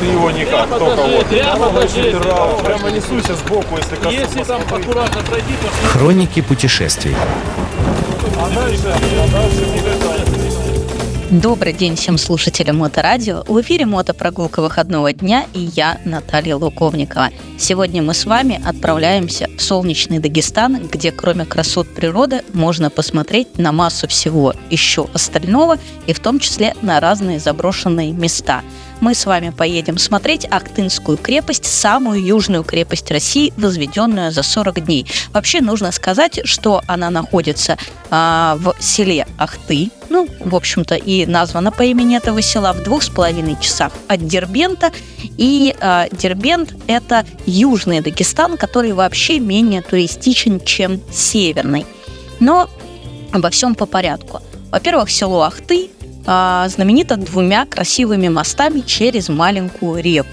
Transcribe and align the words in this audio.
Ты 0.00 0.06
его 0.06 0.30
никак, 0.30 0.68
только 0.68 1.02
вот. 1.02 1.26
прямо 1.26 1.68
покажи. 1.68 2.16
Прямо, 2.18 2.58
прямо 2.58 2.90
несуйся 2.90 3.34
сбоку, 3.34 3.76
если 3.76 3.96
коснусь. 3.96 4.14
Если 4.14 4.42
там 4.44 4.62
аккуратно 4.62 5.22
пройти, 5.22 5.52
то 5.60 5.88
Хроники 5.88 6.40
путешествий. 6.40 7.14
А 8.38 8.50
дальше, 8.50 8.82
а 8.86 9.28
дальше 9.32 9.66
никогда. 9.74 10.16
Добрый 11.30 11.72
день 11.72 11.96
всем 11.96 12.18
слушателям 12.18 12.78
Моторадио. 12.78 13.42
В 13.48 13.60
эфире 13.60 13.84
мотопрогулка 13.84 14.62
выходного 14.62 15.12
дня 15.12 15.46
и 15.54 15.58
я, 15.74 15.98
Наталья 16.04 16.54
Луковникова. 16.54 17.30
Сегодня 17.58 18.00
мы 18.00 18.14
с 18.14 18.26
вами 18.26 18.62
отправляемся 18.64 19.48
в 19.58 19.60
солнечный 19.60 20.20
Дагестан, 20.20 20.86
где 20.86 21.10
кроме 21.10 21.44
красот 21.44 21.92
природы 21.92 22.42
можно 22.52 22.90
посмотреть 22.90 23.58
на 23.58 23.72
массу 23.72 24.06
всего 24.06 24.54
еще 24.70 25.08
остального 25.14 25.78
и 26.06 26.12
в 26.12 26.20
том 26.20 26.38
числе 26.38 26.74
на 26.80 27.00
разные 27.00 27.40
заброшенные 27.40 28.12
места– 28.12 28.62
мы 29.00 29.14
с 29.14 29.26
вами 29.26 29.50
поедем 29.50 29.98
смотреть 29.98 30.46
Актынскую 30.50 31.18
крепость, 31.18 31.64
самую 31.64 32.24
южную 32.24 32.64
крепость 32.64 33.10
России, 33.10 33.52
возведенную 33.56 34.32
за 34.32 34.42
40 34.42 34.84
дней. 34.84 35.06
Вообще 35.32 35.60
нужно 35.60 35.92
сказать, 35.92 36.40
что 36.44 36.82
она 36.86 37.10
находится 37.10 37.78
а, 38.10 38.56
в 38.58 38.74
селе 38.80 39.26
Ахты, 39.38 39.90
ну, 40.08 40.28
в 40.40 40.54
общем-то, 40.54 40.94
и 40.94 41.26
названа 41.26 41.72
по 41.72 41.82
имени 41.82 42.16
этого 42.16 42.40
села 42.42 42.72
в 42.72 42.82
двух 42.82 43.02
с 43.02 43.08
половиной 43.08 43.56
часах 43.60 43.92
от 44.08 44.26
Дербента. 44.26 44.92
И 45.36 45.74
а, 45.80 46.08
Дербент– 46.10 46.74
это 46.86 47.26
южный 47.44 48.00
Дагестан, 48.00 48.56
который 48.56 48.92
вообще 48.92 49.40
менее 49.40 49.82
туристичен, 49.82 50.60
чем 50.60 51.00
северный. 51.12 51.86
Но 52.40 52.70
обо 53.32 53.50
всем 53.50 53.74
по 53.74 53.86
порядку. 53.86 54.40
Во-первых, 54.70 55.10
село 55.10 55.42
Ахты 55.42 55.90
а, 56.26 56.68
знаменита 56.68 57.16
двумя 57.16 57.66
красивыми 57.66 58.28
мостами 58.28 58.80
через 58.80 59.28
маленькую 59.28 60.02
реку. 60.02 60.28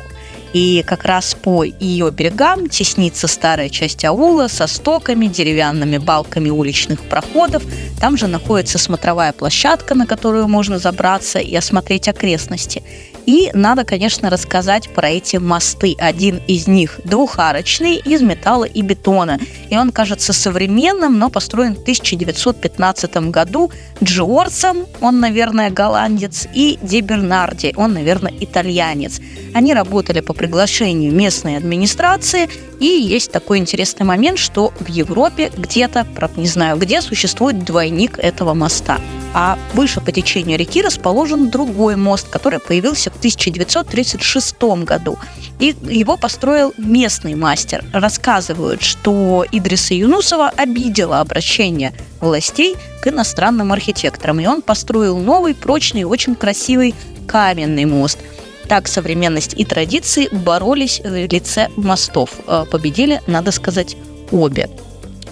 И 0.54 0.84
как 0.86 1.04
раз 1.04 1.34
по 1.34 1.64
ее 1.64 2.12
берегам 2.12 2.70
теснится 2.70 3.28
старая 3.28 3.70
часть 3.70 4.06
аула 4.06 4.48
со 4.48 4.68
стоками, 4.68 5.26
деревянными 5.26 5.98
балками 5.98 6.50
уличных 6.50 7.02
проходов. 7.02 7.64
Там 8.00 8.18
же 8.18 8.28
находится 8.28 8.78
смотровая 8.78 9.34
площадка, 9.34 9.96
на 9.96 10.06
которую 10.06 10.48
можно 10.48 10.78
забраться 10.78 11.40
и 11.40 11.56
осмотреть 11.56 12.08
окрестности. 12.08 12.84
И 13.26 13.50
надо, 13.54 13.84
конечно, 13.84 14.30
рассказать 14.30 14.90
про 14.90 15.10
эти 15.10 15.38
мосты. 15.38 15.96
Один 15.98 16.42
из 16.48 16.68
них 16.68 17.00
двухарочный, 17.04 17.96
из 17.96 18.22
металла 18.22 18.66
и 18.66 18.82
бетона. 18.82 19.40
И 19.74 19.76
он 19.76 19.92
кажется 19.92 20.34
современным, 20.34 21.18
но 21.18 21.32
построен 21.32 21.74
в 21.74 21.82
1915 21.82 23.32
году 23.32 23.72
Джорсом, 24.04 24.86
он, 25.02 25.20
наверное, 25.20 25.72
голландец, 25.72 26.48
и 26.54 26.78
Ди 26.84 27.02
Бернарди, 27.02 27.74
он, 27.76 27.94
наверное, 27.96 28.32
итальянец. 28.40 29.20
Они 29.56 29.74
работали 29.74 30.20
по 30.20 30.34
приглашению 30.34 31.12
местной 31.12 31.58
администрации, 31.58 32.50
и 32.80 32.86
есть 32.86 33.32
такой 33.32 33.58
интересный 33.58 34.06
момент, 34.06 34.38
что 34.38 34.72
в 34.80 34.88
Европе 34.90 35.52
где-то, 35.58 36.06
правда 36.16 36.40
не 36.40 36.48
знаю 36.48 36.78
где, 36.78 37.02
существует 37.02 37.64
двойник 37.64 38.20
этого 38.20 38.54
моста. 38.54 39.00
А 39.34 39.58
выше 39.74 40.02
по 40.02 40.12
течению 40.12 40.60
реки 40.60 40.84
расположен 40.84 41.50
другой 41.50 41.96
мост, 41.96 42.30
который 42.30 42.60
появился 42.60 43.10
в 43.10 43.16
1936 43.16 44.56
году. 44.84 45.18
И 45.60 45.76
его 45.84 46.18
построил 46.18 46.74
местный 46.78 47.36
мастер. 47.36 47.84
Рассказывают, 47.94 48.82
что 48.82 49.46
Идриса 49.52 49.94
Юнусова 49.94 50.50
обидела 50.50 51.20
обращение 51.20 51.94
властей 52.20 52.76
к 53.02 53.08
иностранным 53.08 53.72
архитекторам. 53.72 54.40
И 54.40 54.46
он 54.46 54.62
построил 54.62 55.18
новый, 55.18 55.56
прочный, 55.56 56.04
очень 56.04 56.36
красивый 56.36 56.96
каменный 57.28 57.86
мост– 57.86 58.20
так 58.68 58.88
современность 58.88 59.54
и 59.58 59.66
традиции 59.66 60.30
боролись 60.32 61.02
в 61.04 61.32
лице 61.32 61.70
мостов. 61.76 62.32
Э, 62.48 62.66
победили, 62.70 63.22
надо 63.28 63.52
сказать, 63.52 63.96
обе. 64.32 64.70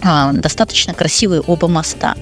А, 0.04 0.34
достаточно 0.34 0.94
красивые 0.94 1.42
оба 1.42 1.68
моста. 1.68 2.16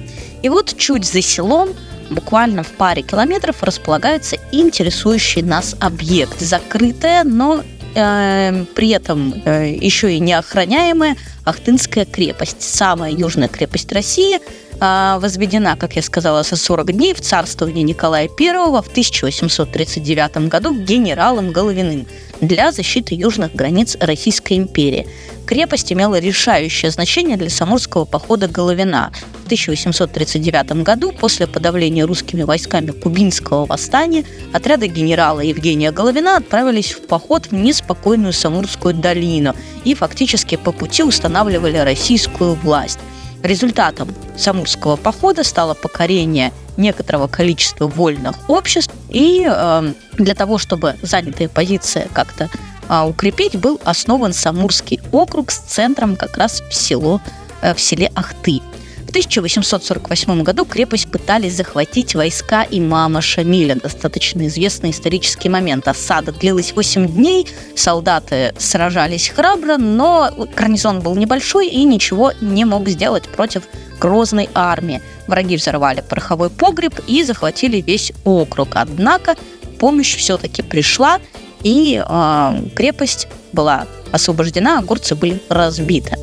И 0.43 0.49
вот 0.49 0.75
чуть 0.77 1.05
за 1.05 1.21
селом, 1.21 1.69
буквально 2.09 2.63
в 2.63 2.67
паре 2.67 3.01
километров, 3.01 3.63
располагается 3.63 4.37
интересующий 4.51 5.41
нас 5.41 5.75
объект. 5.79 6.39
Закрытая, 6.39 7.23
но 7.23 7.63
э, 7.95 8.65
при 8.75 8.89
этом 8.89 9.33
э, 9.45 9.73
еще 9.79 10.13
и 10.13 10.19
неохраняемая 10.19 11.15
Ахтынская 11.45 12.05
крепость. 12.05 12.61
Самая 12.61 13.11
южная 13.11 13.47
крепость 13.47 13.91
России– 13.91 14.39
а, 14.81 15.19
возведена, 15.19 15.75
как 15.75 15.95
я 15.95 16.01
сказала, 16.01 16.43
за 16.43 16.55
40 16.55 16.93
дней 16.93 17.13
в 17.13 17.19
царствование 17.19 17.83
Николая 17.83 18.29
I 18.29 18.81
в 18.81 18.87
1839 18.87 20.47
году 20.47 20.73
генералом 20.73 21.51
Головиным 21.51 22.07
для 22.39 22.71
защиты 22.71 23.13
южных 23.13 23.53
границ 23.53 23.97
Российской 23.99 24.53
империи. 24.53 25.05
Крепость 25.45 25.91
имела 25.91 26.19
решающее 26.19 26.91
значение 26.91 27.35
для 27.35 27.49
самурского 27.49 28.05
похода 28.05 28.47
Головина. 28.47 29.11
В 29.49 29.51
1839 29.51 30.83
году, 30.83 31.11
после 31.11 31.47
подавления 31.47 32.05
русскими 32.05 32.43
войсками 32.43 32.91
кубинского 32.91 33.65
восстания, 33.65 34.23
отряды 34.53 34.85
генерала 34.85 35.39
Евгения 35.39 35.91
Головина 35.91 36.37
отправились 36.37 36.91
в 36.91 37.07
поход 37.07 37.47
в 37.47 37.53
неспокойную 37.55 38.31
Самурскую 38.31 38.93
долину 38.93 39.55
и 39.85 39.95
фактически 39.95 40.55
по 40.55 40.71
пути 40.71 41.01
устанавливали 41.01 41.77
российскую 41.77 42.53
власть. 42.53 42.99
Результатом 43.41 44.09
Самурского 44.37 44.97
похода 44.97 45.43
стало 45.43 45.73
покорение 45.73 46.53
некоторого 46.77 47.25
количества 47.27 47.87
вольных 47.87 48.35
обществ, 48.47 48.93
и 49.09 49.47
э, 49.49 49.93
для 50.19 50.35
того, 50.35 50.59
чтобы 50.59 50.95
занятые 51.01 51.49
позиции 51.49 52.07
как-то 52.13 52.51
э, 52.87 53.01
укрепить, 53.01 53.55
был 53.55 53.81
основан 53.83 54.31
Самурский 54.31 54.99
округ 55.11 55.49
с 55.49 55.57
центром 55.57 56.17
как 56.17 56.37
раз 56.37 56.61
в, 56.69 56.75
село, 56.75 57.19
э, 57.63 57.73
в 57.73 57.79
селе 57.81 58.11
Ахты. 58.13 58.61
В 59.09 59.11
1848 59.11 60.43
году 60.43 60.65
крепость 60.65 61.09
пытались 61.09 61.55
захватить 61.55 62.13
войска 62.13 62.63
имама 62.69 63.21
Шамиля. 63.21 63.73
Достаточно 63.73 64.45
известный 64.45 64.91
исторический 64.91 65.49
момент. 65.49 65.87
Осада 65.87 66.31
длилась 66.31 66.73
8 66.75 67.07
дней, 67.07 67.47
солдаты 67.75 68.53
сражались 68.59 69.29
храбро, 69.29 69.77
но 69.77 70.29
гарнизон 70.55 70.99
был 70.99 71.15
небольшой 71.15 71.69
и 71.69 71.83
ничего 71.85 72.33
не 72.39 72.65
мог 72.65 72.87
сделать 72.87 73.27
против 73.27 73.63
грозной 73.99 74.47
армии. 74.53 75.01
Враги 75.25 75.55
взорвали 75.55 76.03
пороховой 76.07 76.51
погреб 76.51 76.93
и 77.07 77.23
захватили 77.23 77.81
весь 77.81 78.13
округ. 78.25 78.75
Однако 78.75 79.35
помощь 79.79 80.17
все-таки 80.17 80.61
пришла, 80.61 81.19
и 81.63 81.99
э, 82.07 82.69
крепость 82.75 83.27
была 83.53 83.87
освобождена, 84.11 84.77
а 84.77 84.83
горцы 84.83 85.15
были 85.15 85.41
разбиты. 85.49 86.15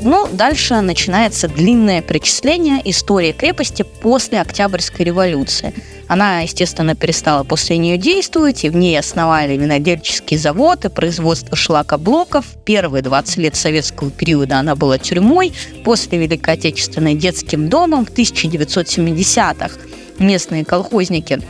Ну, 0.00 0.28
дальше 0.32 0.80
начинается 0.80 1.48
длинное 1.48 2.02
причисление 2.02 2.80
истории 2.88 3.32
крепости 3.32 3.84
после 4.00 4.40
Октябрьской 4.40 5.04
революции. 5.04 5.74
Она, 6.06 6.40
естественно, 6.40 6.94
перестала 6.94 7.42
после 7.42 7.78
нее 7.78 7.98
действовать, 7.98 8.64
и 8.64 8.70
в 8.70 8.76
ней 8.76 8.96
основали 8.96 9.56
винодельческий 9.56 10.36
завод 10.36 10.84
и 10.84 10.88
производство 10.88 11.56
шлакоблоков. 11.56 12.46
Первые 12.64 13.02
20 13.02 13.36
лет 13.38 13.56
советского 13.56 14.10
периода 14.10 14.60
она 14.60 14.76
была 14.76 14.98
тюрьмой, 14.98 15.52
после 15.84 16.18
Великой 16.18 16.54
Отечественной 16.54 17.16
детским 17.16 17.68
домом 17.68 18.06
в 18.06 18.10
1970-х 18.10 19.80
местные 20.20 20.64
колхозники 20.64 21.40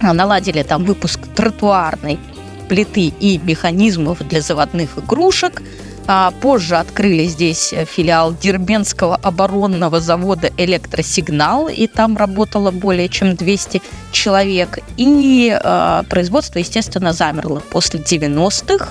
наладили 0.00 0.62
там 0.62 0.84
выпуск 0.84 1.20
тротуарной 1.34 2.18
плиты 2.68 3.12
и 3.18 3.38
механизмов 3.38 4.26
для 4.28 4.40
заводных 4.40 4.98
игрушек– 4.98 5.62
а 5.72 5.87
позже 6.40 6.76
открыли 6.76 7.24
здесь 7.24 7.74
филиал 7.86 8.34
Дербенского 8.34 9.16
оборонного 9.16 10.00
завода 10.00 10.50
«Электросигнал», 10.56 11.68
и 11.68 11.86
там 11.86 12.16
работало 12.16 12.70
более 12.70 13.08
чем 13.08 13.36
200 13.36 13.82
человек. 14.10 14.78
И 14.96 15.54
э, 15.62 16.02
производство, 16.08 16.58
естественно, 16.58 17.12
замерло 17.12 17.60
после 17.70 18.00
90-х. 18.00 18.88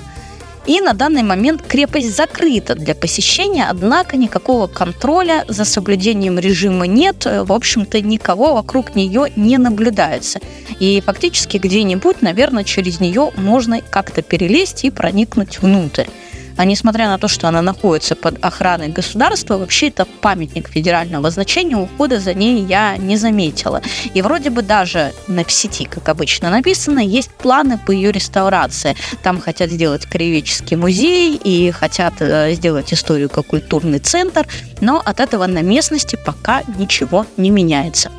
И 0.68 0.82
на 0.82 0.94
данный 0.94 1.24
момент 1.24 1.62
крепость 1.62 2.14
закрыта 2.14 2.76
для 2.76 2.94
посещения, 2.94 3.66
однако 3.70 4.18
никакого 4.18 4.68
контроля 4.68 5.46
за 5.48 5.64
соблюдением 5.64 6.38
режима 6.38 6.86
нет. 6.86 7.26
В 7.26 7.54
общем-то, 7.54 8.02
никого 8.02 8.54
вокруг 8.54 8.94
нее 8.94 9.32
не 9.38 9.58
наблюдается. 9.58 10.40
И 10.80 11.02
фактически 11.04 11.56
где-нибудь, 11.58 12.22
наверное, 12.22 12.66
через 12.66 13.00
нее 13.00 13.32
можно 13.38 13.82
как-то 13.82 14.22
перелезть 14.22 14.84
и 14.84 14.92
проникнуть 14.92 15.62
внутрь. 15.62 16.06
А 16.58 16.66
несмотря 16.66 17.08
на 17.08 17.18
то, 17.18 17.28
что 17.28 17.48
она 17.48 17.62
находится 17.62 18.16
под 18.16 18.44
охраной 18.44 18.90
государства, 18.90 19.58
вообще 19.58 19.88
это 19.88 20.06
памятник 20.06 20.68
федерального 20.68 21.30
значения, 21.30 21.78
ухода 21.78 22.20
за 22.20 22.34
ней 22.34 22.64
я 22.66 22.98
не 22.98 23.16
заметила. 23.16 23.82
И 24.14 24.22
вроде 24.22 24.50
бы 24.50 24.64
даже 24.64 25.14
на 25.28 25.48
сети, 25.48 25.86
как 25.86 26.10
обычно 26.10 26.50
написано, 26.50 27.00
есть 27.00 27.30
планы 27.32 27.78
по 27.78 27.92
ее 27.92 28.12
реставрации. 28.12 28.96
Там 29.24 29.40
хотят 29.40 29.70
сделать 29.70 30.06
краеведческий 30.06 30.76
музей 30.76 31.40
и 31.42 31.72
хотят 31.72 32.16
э, 32.20 32.54
сделать 32.54 32.92
историко-культурный 32.92 34.00
центр, 34.00 34.48
но 34.82 35.02
от 35.04 35.20
этого 35.20 35.46
на 35.46 35.62
местности 35.62 36.18
пока 36.26 36.64
ничего 36.78 37.26
не 37.38 37.52
меняется. 37.52 38.12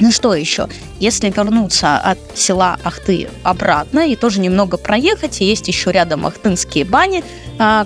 Ну 0.00 0.10
что 0.10 0.34
еще? 0.34 0.66
Если 0.98 1.28
вернуться 1.28 1.98
от 1.98 2.18
села 2.34 2.78
Ахты 2.82 3.28
обратно 3.42 4.00
и 4.00 4.16
тоже 4.16 4.40
немного 4.40 4.78
проехать, 4.78 5.40
есть 5.40 5.68
еще 5.68 5.92
рядом 5.92 6.26
Ахтынские 6.26 6.86
бани, 6.86 7.22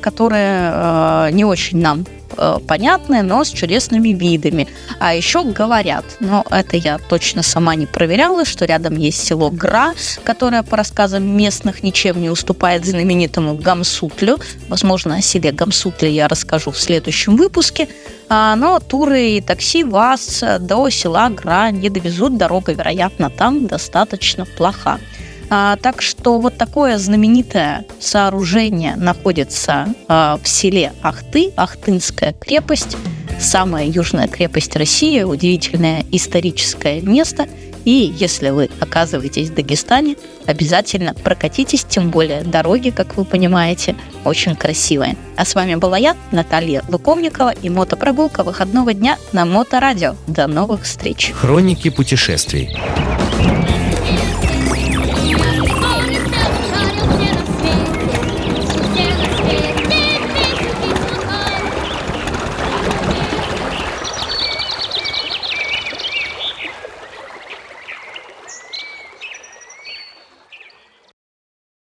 которые 0.00 0.71
а, 0.73 1.31
не 1.31 1.44
очень 1.44 1.79
нам 1.79 2.05
Э, 2.37 2.59
понятные, 2.67 3.23
но 3.23 3.44
с 3.44 3.50
чудесными 3.50 4.09
видами. 4.11 4.69
А 4.99 5.15
еще 5.15 5.44
говорят, 5.44 6.05
но 6.21 6.44
это 6.50 6.76
я 6.76 6.99
точно 6.99 7.43
сама 7.43 7.75
не 7.75 7.87
проверяла, 7.87 8.44
что 8.44 8.65
рядом 8.65 8.97
есть 8.97 9.25
село 9.25 9.50
Гра, 9.50 9.94
которое 10.25 10.62
по 10.62 10.76
рассказам 10.76 11.25
местных 11.25 11.82
ничем 11.82 12.21
не 12.21 12.31
уступает 12.31 12.85
знаменитому 12.85 13.55
Гамсутлю. 13.55 14.38
Возможно, 14.69 15.17
о 15.17 15.23
селе 15.23 15.53
Гамсутле 15.53 16.11
я 16.11 16.29
расскажу 16.29 16.71
в 16.71 16.79
следующем 16.79 17.37
выпуске. 17.37 17.88
А, 18.29 18.56
но 18.56 18.81
туры 18.81 19.32
и 19.32 19.41
такси 19.41 19.85
вас 19.85 20.43
до 20.61 20.88
села 20.91 21.29
Гра 21.31 21.71
не 21.71 21.91
довезут. 21.91 22.37
Дорога, 22.37 22.73
вероятно, 22.73 23.31
там 23.31 23.67
достаточно 23.67 24.44
плоха. 24.44 24.99
А, 25.56 25.77
так 25.77 26.03
что 26.03 26.41
вот 26.41 26.56
такое 26.59 26.99
знаменитое 26.99 27.85
сооружение 28.01 28.97
находится 28.97 29.87
а, 30.09 30.37
в 30.43 30.49
селе 30.49 30.93
Ахты, 31.01 31.53
Ахтынская 31.55 32.33
крепость, 32.33 32.97
самая 33.39 33.87
южная 33.87 34.27
крепость 34.27 34.75
России, 34.75 35.23
удивительное 35.23 36.05
историческое 36.11 37.01
место. 37.03 37.47
И 37.85 38.12
если 38.19 38.51
вы 38.51 38.69
оказываетесь 38.81 39.51
в 39.51 39.55
Дагестане, 39.55 40.17
обязательно 40.45 41.15
прокатитесь, 41.15 41.85
тем 41.85 42.11
более 42.11 42.43
дороги, 42.43 42.91
как 42.91 43.17
вы 43.17 43.25
понимаете, 43.25 43.95
очень 44.25 44.57
красивые. 44.57 45.17
А 45.37 45.45
с 45.45 45.55
вами 45.55 45.77
была 45.77 45.99
я, 45.99 46.17
Наталья 46.33 46.83
Луковникова 46.89 47.50
и 47.50 47.71
мотопрогулка 47.71 48.43
выходного 48.43 48.93
дня 48.93 49.19
на 49.31 49.45
Моторадио. 49.45 50.17
До 50.27 50.49
новых 50.49 50.83
встреч! 50.83 51.31
Хроники 51.31 51.91
путешествий. 51.91 52.77